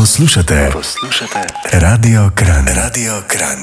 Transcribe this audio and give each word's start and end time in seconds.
Poslušate, 0.00 0.70
poslušate 0.72 1.38
Radio 1.72 2.30
Kran, 2.34 2.66
Radio 2.66 3.22
Kran. 3.28 3.58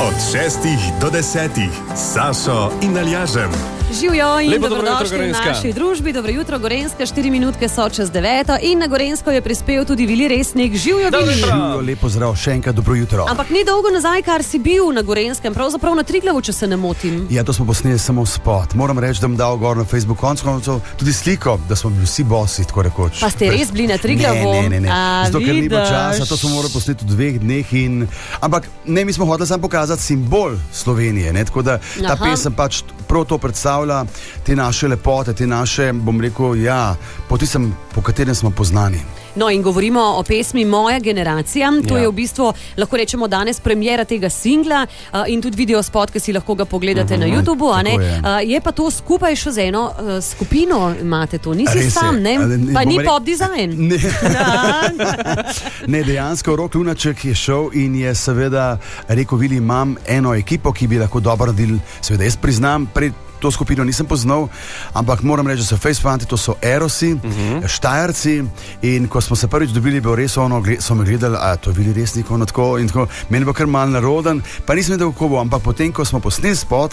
Od 0.00 0.14
šestih 0.32 0.78
do 1.00 1.10
desetih, 1.10 1.70
Sašo 1.96 2.72
in 2.82 2.98
Aljažem. 2.98 3.79
Živijo 3.92 4.40
in 4.40 4.50
Lepo 4.50 4.68
dobro 4.68 4.76
jutro, 4.76 4.92
dobrodošli 4.92 5.18
v 5.18 5.32
naši 5.32 5.72
družbi. 5.72 6.12
Dobro 6.12 6.32
jutro, 6.32 6.58
Gorenska, 6.58 7.06
4 7.06 7.30
minutke 7.30 7.68
so 7.68 7.88
čez 7.88 8.10
9. 8.10 8.58
In 8.62 8.78
na 8.78 8.86
Gorensko 8.86 9.30
je 9.30 9.40
prispel 9.42 9.84
tudi 9.84 10.06
Vili 10.06 10.28
Resnik. 10.28 10.76
Živijo 10.76 11.10
Vili. 11.10 11.34
Živijo, 11.34 11.80
lepo 11.80 12.08
zdrav, 12.08 12.36
še 12.36 12.50
enkrat 12.50 12.74
dobro 12.74 12.94
jutro. 12.94 13.26
Ampak 13.28 13.50
ni 13.50 13.64
dolgo 13.66 13.90
nazaj, 13.90 14.22
kar 14.22 14.42
si 14.42 14.58
bil 14.58 14.92
na 14.94 15.02
Gorenskem, 15.02 15.54
pravzaprav 15.54 15.94
na 15.94 16.02
Triglavu, 16.02 16.42
če 16.42 16.52
se 16.52 16.66
ne 16.66 16.76
motim. 16.76 17.26
Ja, 17.30 17.44
to 17.44 17.52
smo 17.52 17.66
posneli 17.66 17.98
samo 17.98 18.26
spot. 18.26 18.74
Moram 18.74 18.98
reči, 18.98 19.20
da 19.20 19.28
bom 19.28 19.36
dal 19.36 19.58
gor 19.58 19.76
na 19.76 19.84
Facebook 19.84 20.18
konec 20.18 20.42
koncev 20.42 20.78
tudi 20.98 21.12
sliko, 21.12 21.58
da 21.68 21.76
smo 21.76 21.90
bili 21.90 22.06
vsi 22.06 22.24
bosi, 22.24 22.64
tako 22.64 22.86
rekoč. 22.86 23.20
Pa 23.20 23.30
ste 23.30 23.50
res 23.50 23.72
bili 23.72 23.88
na 23.90 23.98
Triglavu? 23.98 24.54
Ne, 24.54 24.62
ne, 24.62 24.68
ne. 24.68 24.80
ne. 24.86 24.92
A, 24.92 25.26
Zato, 25.26 25.42
ker 25.42 25.54
ni 25.54 25.66
bilo 25.68 25.82
časa, 25.82 26.28
to 26.30 26.36
smo 26.36 26.54
morali 26.54 26.70
posneti 26.72 27.04
v 27.04 27.10
dveh 27.10 27.42
dneh. 27.42 27.74
In... 27.82 28.06
Ampak 28.40 28.70
ne, 28.86 29.04
mi 29.04 29.12
smo 29.12 29.26
hoteli 29.26 29.50
samo 29.50 29.66
pokazati 29.66 30.02
simbol 30.02 30.54
Slovenije. 30.72 31.32
Ne? 31.32 31.44
Tako 31.44 31.62
da 31.62 31.78
ta 31.98 32.14
Aha. 32.14 32.24
pesem 32.24 32.54
pač 32.54 32.84
prav 33.10 33.24
to 33.24 33.38
predstavlja, 33.38 33.79
te 34.42 34.56
naše 34.56 34.88
lepote, 34.88 35.32
te 35.32 35.46
naše, 35.46 35.92
bom 35.94 36.20
rekel, 36.20 36.56
ja, 36.56 36.96
po 37.28 37.38
tistem, 37.38 37.72
po 37.94 38.02
katerem 38.02 38.34
smo 38.34 38.50
poznani. 38.50 38.98
No, 39.32 39.46
in 39.48 39.62
govorimo 39.62 40.00
o 40.00 40.22
pesmi 40.22 40.64
Moja 40.64 40.98
generacija. 40.98 41.70
To 41.88 41.96
Ja. 41.96 42.00
je 42.00 42.08
v 42.08 42.12
bistvu, 42.12 42.48
lahko 42.76 42.96
rečemo, 42.96 43.28
danes 43.28 43.60
premjera 43.60 44.04
tega 44.04 44.28
singla 44.28 44.80
uh, 45.12 45.22
in 45.28 45.42
tudi 45.42 45.56
video 45.56 45.82
spot, 45.82 46.10
ki 46.10 46.20
si 46.20 46.32
lahko 46.32 46.54
ga 46.54 46.64
pogledate 46.64 47.14
uh 47.14 47.20
-huh, 47.20 47.28
na 47.28 47.36
YouTubu. 47.36 47.70
a 47.70 47.82
ne? 47.82 47.90
Mhm, 47.90 48.00
tako 48.14 48.28
je. 48.28 48.44
Uh, 48.44 48.50
je 48.50 48.60
pa 48.60 48.72
to 48.72 48.90
skupaj 48.90 49.36
še 49.36 49.52
z 49.52 49.58
eno 49.60 49.84
uh, 49.92 50.24
skupino, 50.24 50.94
imate 51.00 51.38
to, 51.38 51.54
nisi 51.54 51.74
Res 51.74 51.84
je. 51.84 51.90
sam, 51.90 52.16
ne? 52.18 52.34
A, 52.34 52.46
ne, 52.46 52.74
pa 52.74 52.84
ni 52.84 52.98
rekel- 52.98 53.06
pop 53.06 53.22
design. 53.24 53.70
Ne. 53.80 53.98
ne, 55.88 56.02
dejansko 56.02 56.56
rok 56.56 56.74
Lunaček 56.74 57.24
je 57.24 57.34
šel 57.34 57.70
in 57.74 57.94
je 57.96 58.14
seveda 58.14 58.78
rekel: 59.08 59.38
Vili, 59.38 59.56
imam 59.56 59.96
eno 60.08 60.34
ekipo, 60.34 60.72
ki 60.72 60.86
bi 60.86 60.98
lahko 60.98 61.20
dobro 61.20 61.46
naredili. 61.46 61.78
Seveda, 62.00 62.24
jaz 62.24 62.36
priznam, 62.36 62.86
pred 62.86 63.12
to 63.40 63.50
skupino 63.50 63.84
nisem 63.84 64.06
poznal, 64.06 64.48
ampak 64.92 65.22
moram 65.22 65.46
reči, 65.46 65.62
da 65.62 65.66
so 65.66 65.76
Facefanti, 65.76 66.26
to 66.26 66.36
so 66.36 66.54
Erosi, 66.62 67.12
uh 67.12 67.20
-huh. 67.20 67.68
Štajerci. 67.68 68.44
In 68.82 69.08
ko 69.08 69.20
smo 69.20 69.36
se 69.36 69.48
prvič 69.48 69.70
dobili, 69.70 70.00
bilo 70.00 70.14
res 70.14 70.36
ono, 70.36 70.62
so 70.80 70.94
me 70.94 71.04
gledali, 71.04 71.36
a 71.40 71.56
to 71.56 71.70
je 71.70 71.74
Vili 71.74 71.92
resnik, 71.92 72.30
ono 72.30 72.46
tako. 72.46 72.78
In 72.78 72.88
tako 72.88 73.06
meni 73.28 73.44
bo 73.44 73.52
kar 73.52 73.66
mal 73.66 73.90
naroden, 73.90 74.42
pa 74.66 74.74
nisem 74.74 74.92
vedel, 74.92 75.12
kako 75.12 75.28
bo. 75.28 75.40
Ampak 75.40 75.62
potem, 75.62 75.92
ko 75.92 76.04
smo 76.04 76.20
posneli 76.20 76.56
spot, 76.56 76.92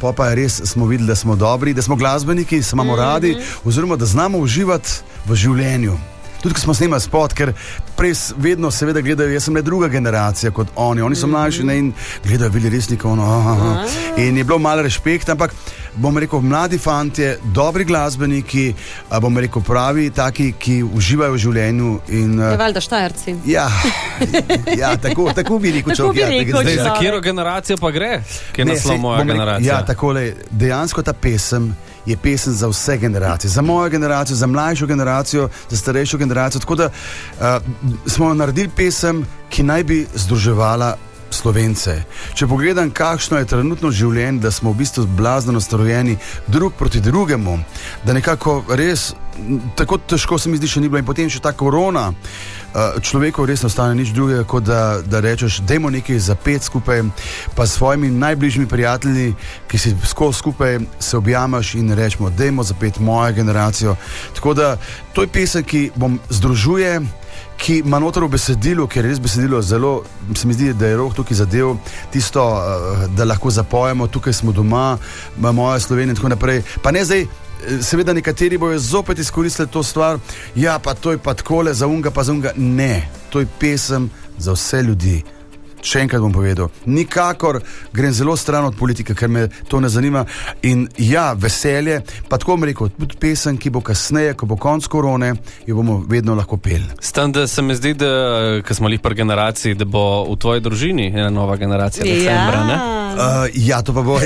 pa, 0.00 0.12
pa 0.12 0.34
res 0.34 0.60
smo 0.64 0.86
videli, 0.86 1.06
da 1.06 1.14
smo 1.14 1.36
dobri, 1.36 1.74
da 1.74 1.82
smo 1.82 1.96
glasbeniki, 1.96 2.62
se 2.62 2.70
imamo 2.76 2.92
uh 2.92 2.98
-huh. 2.98 3.02
radi, 3.02 3.36
oziroma 3.64 3.96
da 3.96 4.06
znamo 4.06 4.38
uživati 4.38 4.90
v 5.26 5.34
življenju. 5.34 5.98
Tudi, 6.42 6.54
ko 6.54 6.60
smo 6.60 6.74
snemali 6.74 7.00
spot, 7.00 7.34
ker 7.38 7.52
prej 7.96 8.16
vedno 8.42 8.70
seveda 8.74 9.00
gledajo, 9.00 9.30
jaz 9.30 9.44
sem 9.46 9.54
le 9.54 9.62
druga 9.62 9.88
generacija 9.88 10.50
kot 10.50 10.72
oni, 10.74 11.02
oni 11.02 11.16
so 11.16 11.28
mlajši 11.30 11.66
ne, 11.68 11.76
in 11.78 11.92
gledajo, 12.24 12.50
bili 12.50 12.70
resniki. 12.70 13.06
Ono, 13.06 13.22
aha, 13.22 13.52
aha. 13.52 13.84
In 14.18 14.36
je 14.36 14.44
bilo 14.44 14.58
malo 14.58 14.82
respekt, 14.82 15.28
ampak 15.28 15.54
bom 15.94 16.18
rekel, 16.18 16.40
mladi 16.40 16.78
fantje, 16.78 17.36
dobri 17.54 17.84
glasbeniki, 17.84 18.74
bom 19.20 19.38
rekel, 19.38 19.62
pravi, 19.62 20.10
taki, 20.10 20.52
ki 20.58 20.82
uživajo 20.82 21.32
v 21.32 21.38
življenju. 21.38 21.92
In, 22.08 22.38
Je 22.38 22.48
eh, 22.52 22.56
valjda 22.56 22.80
štajerci. 22.80 23.36
ja, 23.46 23.68
ja, 24.82 24.96
tako, 24.96 25.30
tako 25.34 25.58
bi 25.58 25.70
rekel, 25.70 25.92
Tako 25.92 26.12
človek, 26.14 26.20
ja, 26.20 26.50
človek. 26.50 26.80
Za 26.80 26.94
katero 26.94 27.20
generacijo 27.20 27.76
pa 27.76 27.90
gre, 27.90 28.12
ki 28.52 28.60
je 28.60 28.64
Ne, 28.64 28.76
saj, 28.76 28.98
moja 28.98 29.20
rekel, 29.20 29.34
generacija? 29.34 29.74
Ja, 29.74 29.84
takole, 29.86 30.32
dejansko 30.50 31.02
ta 31.02 31.12
pesem 31.12 31.72
je 32.06 32.16
pesem 32.16 32.52
za 32.52 32.66
vse 32.66 32.96
generacije, 32.98 33.50
za 33.50 33.62
mojo 33.62 33.88
generacijo, 33.88 34.36
za 34.36 34.46
mlajšo 34.46 34.86
generacijo, 34.86 35.48
za 35.70 35.76
starejšo 35.76 36.18
generacijo. 36.18 36.60
Tako 36.60 36.74
da 36.74 36.86
uh, 36.86 37.46
smo 38.06 38.34
naredili 38.34 38.70
pesem, 38.76 39.26
ki 39.50 39.62
naj 39.62 39.84
bi 39.84 40.06
združevala. 40.14 40.96
Slovence. 41.32 42.04
Če 42.34 42.46
pogledam, 42.46 42.90
kakšno 42.90 43.38
je 43.38 43.48
trenutno 43.48 43.90
življenje, 43.90 44.40
da 44.44 44.50
smo 44.50 44.72
v 44.72 44.82
bistvu 44.82 45.06
blazno 45.06 45.52
nastrojeni 45.52 46.16
drug 46.46 46.72
proti 46.78 47.00
drugemu, 47.00 47.58
da 48.04 48.12
nekako 48.12 48.62
res 48.68 49.12
tako 49.74 49.98
težko 49.98 50.38
se 50.38 50.50
mi 50.50 50.56
zdi, 50.56 50.68
še 50.68 50.80
ni 50.80 50.88
bilo. 50.88 51.00
In 51.00 51.06
potem 51.08 51.30
še 51.30 51.40
ta 51.42 51.52
korona, 51.56 52.10
uh, 52.12 52.98
človeku 53.00 53.46
res 53.48 53.64
ne 53.64 53.70
ostane 53.70 53.96
nič 53.98 54.12
drugega, 54.16 54.44
kot 54.48 54.66
da, 54.68 55.00
da 55.04 55.22
rečeš, 55.24 55.62
je 55.68 55.78
nekaj 55.80 56.18
zapet 56.18 56.62
skupaj, 56.62 57.02
pa 57.56 57.66
s 57.66 57.78
svojimi 57.78 58.10
najbližjimi 58.10 58.68
prijatelji, 58.68 59.34
ki 59.68 59.78
si 59.78 59.94
skozi 60.08 60.38
skupaj 60.38 60.78
se 60.98 61.16
objamaš 61.16 61.74
in 61.74 61.92
rečemo, 61.96 62.30
da 62.30 62.44
je 62.44 62.52
zapet 62.62 63.00
mojo 63.00 63.32
generacijo. 63.32 63.96
Tako 64.34 64.54
da 64.54 64.76
to 65.12 65.22
je 65.22 65.28
pesem, 65.28 65.64
ki 65.64 65.90
bom 65.96 66.20
združuje. 66.30 67.00
Ki 67.62 67.78
ima 67.78 67.98
noter 68.02 68.24
v 68.26 68.32
besedilu, 68.34 68.88
ker 68.90 69.04
je 69.04 69.12
res 69.12 69.20
besedilo 69.22 69.60
zelo, 69.62 69.92
se 70.34 70.48
mi 70.50 70.54
zdi, 70.54 70.72
da 70.74 70.88
je 70.90 70.96
rok 70.98 71.14
tukaj 71.14 71.36
zadev, 71.44 71.76
tisto, 72.10 72.42
eh, 72.42 73.04
da 73.14 73.24
lahko 73.24 73.50
zapojemo, 73.50 74.08
tukaj 74.10 74.32
smo 74.32 74.52
doma, 74.52 74.98
moja 75.38 75.78
Slovenija 75.80 76.10
in 76.10 76.16
tako 76.18 76.32
naprej. 76.34 76.62
Pa 76.82 76.90
ne 76.90 77.04
zdaj, 77.04 77.22
eh, 77.22 77.82
seveda 77.82 78.12
nekateri 78.12 78.58
bojo 78.58 78.78
zopet 78.78 79.18
izkoristili 79.18 79.68
to 79.68 79.82
stvar, 79.82 80.18
ja, 80.54 80.78
pa 80.78 80.94
to 80.94 81.14
je 81.14 81.18
pa 81.18 81.34
takole, 81.34 81.74
za 81.74 81.86
unga, 81.86 82.10
pa 82.10 82.24
za 82.24 82.32
unga. 82.32 82.52
Ne, 82.56 83.08
to 83.30 83.40
je 83.40 83.46
pesem 83.60 84.10
za 84.38 84.52
vse 84.52 84.82
ljudi. 84.82 85.22
Še 85.82 86.04
enkrat 86.04 86.22
bom 86.22 86.32
povedal, 86.32 86.70
nikakor 86.86 87.58
grem 87.92 88.12
zelo 88.14 88.36
stran 88.38 88.68
od 88.68 88.76
politike, 88.78 89.16
ker 89.18 89.28
me 89.28 89.48
to 89.68 89.80
ne 89.82 89.90
zanima. 89.90 90.24
In 90.62 90.86
ja, 90.98 91.32
veselje, 91.34 92.00
pa 92.28 92.38
tako 92.38 92.56
bom 92.56 92.68
rekel, 92.68 92.92
tudi 92.98 93.18
pesem, 93.20 93.58
ki 93.58 93.72
bo 93.74 93.82
kasneje, 93.84 94.36
ko 94.38 94.46
bo 94.46 94.56
konc 94.60 94.86
korone, 94.86 95.34
jo 95.66 95.78
bomo 95.80 95.98
vedno 96.08 96.36
lahko 96.38 96.60
pel. 96.62 96.86
S 97.00 97.12
tem, 97.12 97.34
da 97.34 97.46
se 97.50 97.62
mi 97.62 97.74
zdi, 97.78 97.94
da 97.98 98.12
ko 98.66 98.78
smo 98.78 98.92
jih 98.92 99.02
pri 99.02 99.18
generaciji, 99.24 99.74
da 99.78 99.84
bo 99.84 100.24
v 100.30 100.38
tvoji 100.38 100.64
družini 100.64 101.10
ena 101.12 101.30
nova 101.30 101.56
generacija 101.56 102.06
decembra. 102.06 102.66
Ne? 102.66 103.01
Uh, 103.12 103.48
ja, 103.54 103.82
to 103.82 103.92
pa 103.94 104.02
bo. 104.02 104.18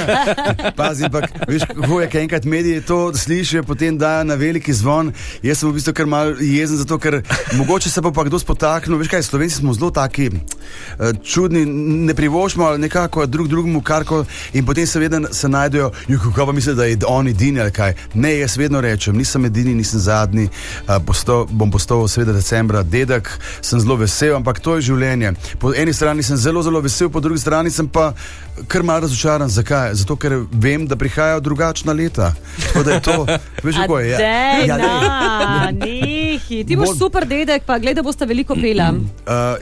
Pazi, 0.78 1.04
ampak 1.04 1.30
veš, 1.48 1.62
kako 1.66 2.00
je, 2.00 2.08
kaj 2.10 2.22
enkrat 2.22 2.44
mediji 2.44 2.80
to 2.80 3.14
slišijo, 3.14 3.62
potem 3.62 3.98
dajo 3.98 4.24
na 4.24 4.34
veliki 4.34 4.72
zvon. 4.72 5.12
Jaz 5.42 5.58
sem 5.58 5.70
v 5.70 5.74
bistvu 5.76 5.94
kar 5.96 6.06
mal 6.06 6.34
jezen, 6.40 6.78
zato 6.78 6.98
ker 7.02 7.22
mogoče 7.58 7.90
se 7.90 8.00
bo 8.00 8.12
pa 8.12 8.24
kdo 8.24 8.38
spotaknil. 8.38 8.98
Veš 8.98 9.10
kaj, 9.10 9.22
slovenci 9.26 9.56
smo 9.56 9.74
zelo 9.74 9.90
taki 9.90 10.30
uh, 10.30 11.10
čudni, 11.24 11.64
ne 12.06 12.14
privoščimo 12.14 12.76
nekako 12.76 13.26
drug 13.26 13.48
drugemu 13.48 13.82
karko 13.82 14.24
in 14.52 14.66
potem 14.66 14.86
seveda 14.86 15.20
se 15.32 15.48
najdejo, 15.48 15.90
"Juh, 16.08 16.22
kako 16.22 16.46
pa 16.46 16.52
mislijo, 16.52 16.74
da 16.74 16.84
je 16.84 16.98
on 17.06 17.28
edini 17.28 17.60
ali 17.60 17.72
kaj. 17.72 17.94
Ne, 18.14 18.38
jaz 18.38 18.56
vedno 18.56 18.80
rečem, 18.80 19.16
nisem 19.16 19.44
edini, 19.44 19.74
nisem 19.74 20.00
zadnji, 20.00 20.48
uh, 20.88 20.96
postal, 21.06 21.46
bom 21.50 21.70
postal 21.70 22.08
seveda 22.08 22.32
decembra 22.32 22.82
dedek, 22.82 23.28
sem 23.60 23.80
zelo 23.80 23.96
vesel, 23.96 24.36
ampak 24.36 24.60
to 24.60 24.76
je 24.76 24.82
življenje. 24.92 25.34
Po 25.58 25.74
eni 25.74 25.92
strani 25.92 26.22
sem 26.22 26.36
zelo, 26.36 26.62
zelo 26.62 26.80
vesel, 26.80 27.10
po 27.10 27.20
drugi 27.20 27.40
strani 27.40 27.70
sem 27.70 27.88
pa 27.88 28.11
kar 28.68 28.82
malo 28.82 29.00
razočaran. 29.00 29.48
Zakaj? 29.48 29.94
Zato, 29.94 30.16
ker 30.16 30.38
vem, 30.52 30.86
da 30.86 30.96
prihajajo 30.96 31.40
drugačna 31.40 31.92
leta. 31.92 32.32
Tako 32.62 32.82
da 32.82 32.90
je 32.90 33.00
to, 33.00 33.26
veš, 33.64 33.76
kako 33.76 33.98
je. 33.98 34.16
Dej, 34.16 34.66
Ja, 34.66 34.76
dej. 34.76 34.86
na, 34.86 35.70
nehi. 35.74 36.64
Ti 36.64 36.76
boš 36.76 36.88
Bo- 36.88 36.94
super 36.94 37.26
dedek, 37.26 37.64
pa 37.66 37.78
gledaj, 37.78 38.02
boste 38.02 38.26
veliko 38.26 38.54
pela. 38.54 38.90
Uh, 38.92 39.56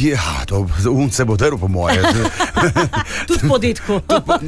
ja, 0.00 0.44
to 0.46 0.66
unce 0.90 1.24
bo 1.24 1.36
drl, 1.36 1.56
po 1.56 1.68
moje. 1.68 2.02
Tudi 3.28 3.48
po 3.48 3.58
dedku. 3.58 4.00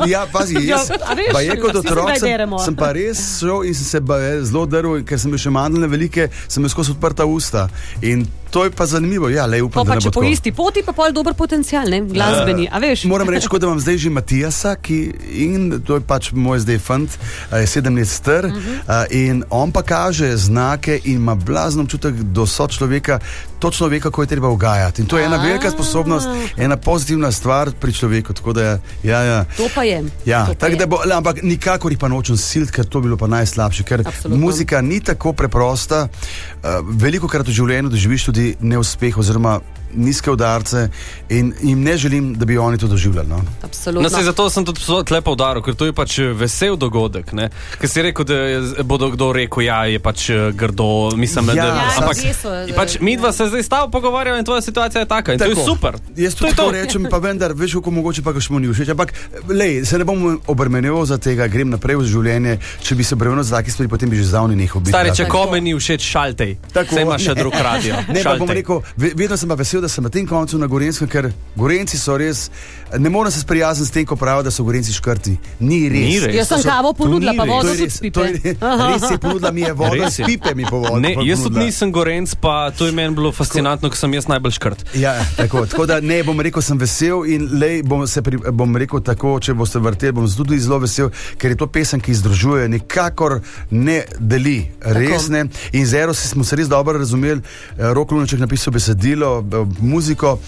Ja, 0.06 0.27
pazi, 0.33 0.55
jaz, 0.55 0.91
Ja, 0.91 1.15
veš, 1.15 1.33
pa 1.33 1.41
je 1.41 1.56
kot 1.61 1.75
otrok, 1.75 2.11
sem, 2.19 2.56
sem 2.65 2.77
pa 2.77 2.93
res 2.93 3.21
šel 3.41 3.65
in 3.67 3.75
sem 3.75 3.87
se 3.87 3.99
eh, 3.99 4.41
zelo 4.44 4.67
drl, 4.67 5.00
ker 5.06 5.19
sem 5.21 5.33
bil 5.33 5.41
še 5.41 5.50
mandlne 5.50 5.88
velike, 5.91 6.28
sem 6.49 6.62
imel 6.62 6.73
skozi 6.73 6.94
odprta 6.97 7.27
usta. 7.28 7.69
In 8.03 8.27
to 8.56 8.65
je 8.65 8.71
pa 8.72 8.87
zanimivo, 8.87 9.28
ja, 9.28 9.44
le 9.44 9.59
Pa, 9.59 9.65
upam, 9.67 9.84
pa 9.84 9.94
ne 9.94 10.00
če 10.00 10.09
po 10.09 10.21
tako. 10.21 10.33
isti 10.33 10.50
poti, 10.50 10.81
pa 10.81 10.93
pol 10.94 11.12
dober 11.12 11.34
potencial, 11.34 11.84
ne? 11.87 12.00
glasbeni. 12.03 12.65
Veš? 12.72 13.05
Moram 13.05 13.28
reči, 13.28 13.49
kot 13.49 13.61
da 13.61 13.67
imam 13.67 13.77
zdaj 13.78 13.99
že 13.99 14.11
Matijasa, 14.11 14.72
ki, 14.77 14.97
in 15.39 15.83
to 15.83 15.94
je 15.94 16.03
pač 16.03 16.31
moj 16.33 16.59
zdaj 16.59 16.78
fant, 16.81 17.11
a 17.50 17.59
je 17.59 17.67
sedem 17.69 17.93
let 17.94 18.09
star. 18.09 18.47
Uh 18.47 18.53
Mhm. 18.53 18.72
-huh. 18.81 19.06
In 19.12 19.44
on 19.50 19.69
pa 19.71 19.83
kaže 19.84 20.37
znake 20.39 21.00
in 21.05 21.17
ima 21.17 21.34
blazno 21.37 21.82
občutek 21.82 22.14
do 22.14 22.47
sočloveka, 22.47 23.19
to 23.58 23.70
človeka, 23.70 24.11
ko 24.11 24.23
je 24.23 24.29
treba 24.29 24.49
ugajati. 24.49 25.02
In 25.02 25.09
to 25.09 25.19
je 25.19 25.25
ena 25.25 25.37
velika 25.38 25.70
sposobnost, 25.70 26.26
ena 26.56 26.76
pozitivna 26.79 27.32
stvar 27.32 27.70
pri 27.73 27.93
človeku. 27.93 28.32
Da, 28.52 28.79
ja, 29.02 29.20
ja. 29.23 29.44
To 29.56 29.69
pa 29.75 29.82
je. 29.82 30.05
Ja, 30.25 30.47
To 30.47 30.52
pa 30.52 30.59
tako 30.61 30.73
je. 30.75 30.87
bo, 30.87 30.97
ampak 31.09 31.43
nikakor 31.43 31.93
jih 31.93 31.99
pa 31.99 32.09
nočem 32.09 32.37
silt, 32.37 32.70
ker 32.70 32.85
to 32.85 33.00
bi 33.00 33.05
bilo 33.05 33.17
pa 33.17 33.26
najslabše. 33.26 33.82
Ker 33.82 34.00
Absolutno. 34.00 34.37
muzika 34.38 34.81
ni 34.81 35.00
tako 35.00 35.32
preprosta. 35.32 36.09
Uh, 36.56 36.70
veliko 36.93 37.29
krat 37.29 37.47
v 37.47 37.52
življenju 37.52 37.88
doživiš 37.88 38.25
tudi 38.25 38.45
neuspeh, 38.60 39.19
oziroma 39.19 39.60
nizke 39.91 40.31
udarce 40.31 40.88
in 41.29 41.53
jim 41.61 41.81
ne 41.81 41.97
želim, 41.97 42.35
da 42.35 42.44
bi 42.44 42.59
oni 42.59 42.79
to 42.79 42.87
doživljali. 42.87 43.29
No. 43.29 43.43
Absolutno. 43.62 44.03
No, 44.03 44.09
sej, 44.09 44.25
zato 44.25 44.50
sem 44.50 44.65
tudi 44.65 44.81
tle 45.05 45.21
poudaril, 45.21 45.62
ker 45.62 45.75
to 45.75 45.85
je 45.85 45.93
pač 45.93 46.19
vesel 46.35 46.77
dogodek. 46.77 47.33
Ne? 47.33 47.49
Ker 47.79 47.88
si 47.88 48.03
rekel, 48.03 48.25
da 48.25 48.35
je- 48.35 48.61
bodo 48.85 49.11
kdo 49.11 49.33
rekel, 49.33 49.56
da 49.56 49.62
ja, 49.65 49.85
je 49.87 49.99
pač 49.99 50.31
eh, 50.31 50.53
grdo. 50.53 50.87
Mislim, 51.17 51.49
Ja, 51.49 51.55
da, 51.55 51.62
ja, 51.67 51.91
ampak 51.97 52.17
res 52.19 52.37
so, 52.37 52.50
eh, 52.50 52.73
pač, 52.73 52.99
mi 53.00 53.17
dva 53.17 53.33
se 53.33 53.47
zdaj 53.47 53.62
stavimo 53.62 53.91
pogovarjamo 53.91 54.38
in 54.38 54.44
tvoja 54.44 54.61
situacija 54.61 55.00
je 55.00 55.06
taka. 55.06 55.33
In 55.33 55.38
to 55.38 55.44
je 55.47 55.55
super. 55.56 55.94
Jaz 56.17 56.35
to 56.35 56.47
je 56.47 56.53
tudi 56.53 56.56
to 56.56 56.71
rečem, 56.73 57.06
pa 57.06 57.19
vendar, 57.19 57.53
veš, 57.53 57.75
kako 57.75 57.91
mogoče 57.93 58.23
pa 58.23 58.33
še 58.33 58.50
mu 58.50 58.59
ni 58.59 58.69
všeč. 58.69 58.88
Ampak, 58.88 59.12
lej, 59.49 59.85
se 59.85 59.99
ne 59.99 60.05
bom 60.05 60.19
obremenjeval 60.47 61.05
za 61.05 61.19
tega, 61.19 61.47
grem 61.47 61.71
naprej 61.71 61.97
v 61.97 62.05
življenje. 62.06 62.55
Če 62.81 62.94
bi 62.94 63.05
se 63.05 63.15
obremenil 63.15 63.43
za 63.43 63.56
take 63.56 63.71
stvari, 63.71 63.88
potem 63.88 64.09
bi 64.09 64.17
že 64.17 64.25
zdavni 64.27 64.56
nehal 64.56 64.81
biti. 64.81 64.91
Stari, 64.91 65.11
če 65.11 65.25
Tako. 65.25 65.44
kome 65.44 65.61
ni 65.61 65.73
všeč, 65.73 66.03
šaltej. 66.03 66.56
Tako, 66.73 66.94
Saj 66.94 67.03
ima 67.03 67.19
še 67.19 67.35
drug 67.35 67.55
radio. 67.55 67.94
Ne, 68.09 68.23
pa 68.23 68.37
bom 68.37 68.50
rekel, 68.50 68.83
ve- 68.97 69.12
vedno 69.15 69.37
sem 69.37 69.49
pa 69.49 69.55
vesel, 69.55 69.75
da 69.81 69.88
sem 69.88 70.05
na 70.05 70.11
tem 70.11 70.26
koncu 70.26 70.58
na 70.58 70.67
Gorenskem, 70.67 71.08
ker 71.08 71.28
Gorenci 71.55 71.99
so 71.99 72.17
res. 72.17 72.50
Ne 72.94 73.08
morem 73.08 73.32
se 73.32 73.40
sprijazniti 73.40 73.88
s 73.88 73.93
tem, 73.93 74.06
ko 74.06 74.17
pravijo, 74.17 74.43
da 74.43 74.50
so 74.50 74.64
Gorenci 74.64 74.93
škrti. 74.93 75.37
Ni 75.61 75.88
res. 75.88 76.00
Ni 76.00 76.20
res. 76.20 76.34
Jaz 76.34 76.49
sem 76.49 76.62
kavo 76.62 76.93
ponudila, 76.93 77.32
pa 77.32 77.44
res. 77.44 77.52
vodo 77.52 77.73
res, 77.75 77.94
s 77.94 78.00
pipe. 78.00 78.20
je, 78.20 78.55
res 78.90 79.11
je 79.11 79.19
ponudila 79.19 79.50
mi 79.50 79.61
je 79.61 79.73
vodo, 79.73 79.94
Res 79.94 80.19
je. 80.19 80.25
pipe 80.26 80.55
mi 80.55 80.64
po 80.64 80.78
vodo. 80.78 80.99
Ne, 80.99 81.14
jaz 81.23 81.43
tudi 81.43 81.58
nisem 81.58 81.93
gorenc, 81.93 82.34
pa 82.34 82.70
to 82.70 82.87
je 82.87 82.93
meni 82.93 83.14
bilo 83.14 83.32
fascinantno, 83.32 83.90
ker 83.90 83.99
sem 83.99 84.14
jaz 84.14 84.28
najbolj 84.28 84.52
škrt. 84.52 84.84
Ja, 84.94 85.14
tako, 85.37 85.67
tako 85.67 85.87
da 85.87 86.00
ne 86.00 86.23
bom 86.23 86.40
rekel, 86.40 86.62
sem 86.62 86.78
vesel 86.78 87.26
in 87.26 87.49
lej, 87.58 87.82
bom, 87.82 88.06
se 88.06 88.23
pri, 88.23 88.38
bom 88.52 88.76
rekel 88.76 89.00
tako, 89.00 89.37
če 89.40 89.55
boste 89.55 89.78
vrteli, 89.78 90.12
bom 90.12 90.28
tudi 90.28 90.58
zelo 90.58 90.78
vesel, 90.78 91.11
ker 91.37 91.50
je 91.50 91.56
to 91.56 91.67
pesem, 91.69 92.00
ki 92.00 92.14
združuje, 92.14 92.69
nikakor 92.70 93.40
ne 93.70 93.99
deli, 94.19 94.58
res 94.81 95.28
ne. 95.28 95.46
In 95.73 95.87
z 95.87 95.94
Erosi 95.96 96.28
smo 96.28 96.44
se 96.44 96.56
res 96.56 96.69
dobro 96.69 96.99
razumeli, 96.99 97.43
Eh, 97.76 97.93
Rok 97.93 98.11
Lunaček 98.11 98.38
napisal 98.38 98.73
besedilo, 98.73 99.40
eh, 99.43 99.65
muziko, 99.80 100.38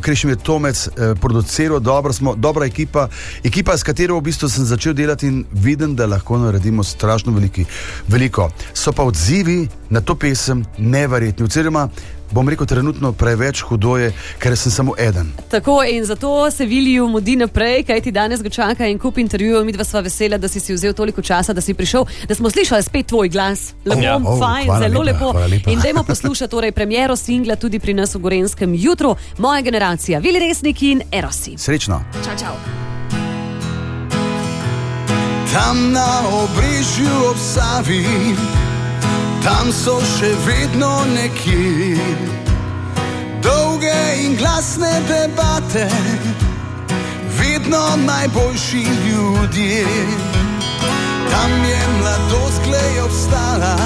Krešim 0.00 0.30
je 0.30 0.36
Tomec, 0.36 0.88
eh, 0.88 1.14
produciral, 1.20 1.80
dobro 1.80 2.12
smo, 2.12 2.34
dobra 2.34 2.66
ekipa, 2.66 3.08
ekipa, 3.44 3.76
s 3.76 3.82
katero 3.82 4.18
v 4.18 4.22
bistvu 4.22 4.48
sem 4.48 4.64
začel 4.64 4.94
delati 4.94 5.26
in 5.26 5.44
vidim, 5.52 5.96
da 5.96 6.06
lahko 6.06 6.38
naredimo 6.38 6.84
strašno 6.84 7.32
veliki, 7.32 7.64
veliko. 8.08 8.50
So 8.74 8.92
pa 8.92 9.02
odzivi 9.02 9.68
na 9.90 10.00
to 10.00 10.14
pesem 10.14 10.64
neverjetni, 10.78 11.44
oziroma 11.44 11.88
bom 12.30 12.48
rekel, 12.48 12.66
trenutno 12.66 13.12
preveč 13.12 13.60
hudo 13.62 13.96
je, 13.96 14.10
ker 14.38 14.56
sem 14.56 14.72
samo 14.72 14.94
eden. 14.98 15.32
Tako 15.48 15.82
in 15.84 16.04
zato 16.04 16.50
se 16.50 16.66
Viliju 16.66 17.08
mudi 17.08 17.36
naprej, 17.36 17.82
kaj 17.82 18.00
ti 18.00 18.10
danes 18.10 18.42
ga 18.42 18.48
čaka 18.50 18.86
in 18.86 18.98
kup 18.98 19.18
intervjujev. 19.18 19.64
Mi 19.64 19.72
dva 19.72 19.84
sva 19.84 20.00
vesela, 20.00 20.38
da 20.38 20.48
si 20.48 20.60
si 20.60 20.74
vzel 20.74 20.92
toliko 20.92 21.22
časa, 21.22 21.52
da 21.52 21.60
si 21.60 21.74
prišel, 21.74 22.04
da 22.28 22.34
smo 22.34 22.50
slišali 22.50 22.82
spet 22.82 23.06
tvoj 23.06 23.28
glas. 23.28 23.74
Lepo, 23.84 24.02
Ja. 24.02 24.16
oh, 24.16 24.26
Oh, 24.26 24.38
fajn, 24.38 24.66
zelo 24.80 25.02
lepa, 25.02 25.26
lepo. 25.26 25.38
lepa. 25.46 25.70
In 25.70 25.80
dajmo 25.80 26.02
poslušati 26.04 26.50
torej 26.50 26.72
premiero 26.72 27.16
singla 27.16 27.56
tudi 27.56 27.78
pri 27.78 27.94
nas 27.94 28.14
v 28.14 28.18
Gorenskem 28.18 28.74
jutru. 28.74 29.16
Moja 29.38 29.62
generacija, 29.62 30.18
Vili 30.18 30.38
Resnik 30.40 30.82
in 30.82 31.02
Erosi. 31.12 31.54
Srečno. 31.58 32.02
Čau, 32.16 32.34
čau. 32.38 32.54
Tam 35.52 35.92
na 35.92 36.06
obrežju 36.34 37.30
ob 37.30 37.36
Savi, 37.38 38.04
tam 39.46 39.70
so 39.70 39.94
še 40.02 40.32
vedno 40.42 40.90
neki 41.06 41.94
dolge 43.44 43.94
in 44.24 44.34
glasne 44.34 44.90
debate, 45.06 45.86
vedno 47.38 47.82
najboljši 48.02 48.82
ljudje. 49.04 49.84
Tam 51.30 51.54
je 51.70 51.78
mladost 51.98 52.60
glej 52.66 53.00
obstala, 53.04 53.76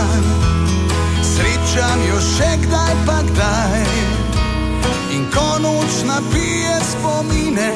srečam 1.28 2.08
jo 2.08 2.22
še 2.30 2.50
kdaj 2.64 2.96
pa 3.04 3.20
kdaj. 3.28 3.84
In 5.12 5.28
ko 5.34 5.48
noč 5.60 6.00
nabije 6.08 6.80
spomine, 6.88 7.72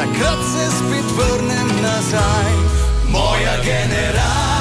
takrat 0.00 0.44
se 0.54 0.72
spet 0.80 1.16
vrnem 1.20 1.70
nazaj. 1.84 2.52
Moja 3.12 3.56
generacija, 3.64 4.55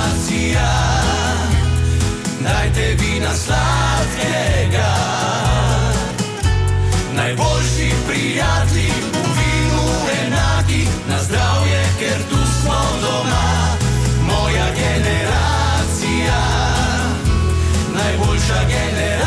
najboljša 18.16 18.60
generacija. 18.68 19.26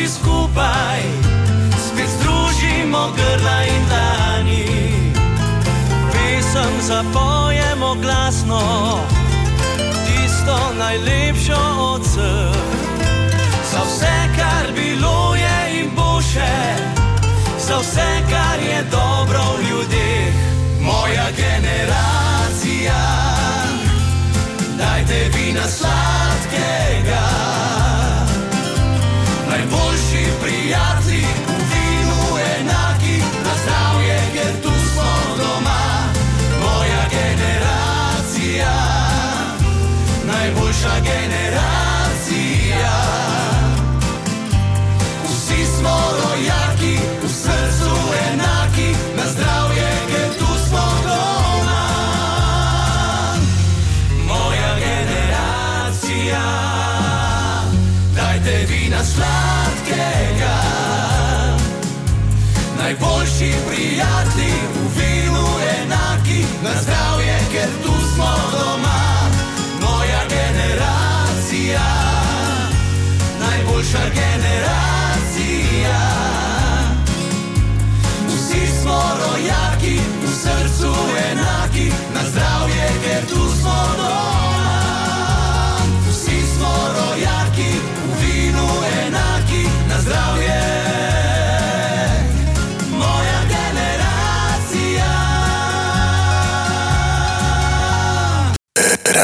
Vsi 0.00 0.08
skupaj, 0.08 1.00
spet 1.78 2.08
združimo 2.08 3.12
grla 3.16 3.64
in 3.64 3.84
dlani. 3.88 4.66
Pesem 6.12 6.74
zapojemo 6.80 7.94
glasno, 8.02 8.60
tisto 10.06 10.58
najlepšo 10.78 11.60
od 11.78 12.02
vseh. 12.02 12.79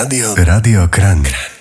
Radio, 0.07 0.35
Radio 0.37 0.89
Kran. 0.89 1.56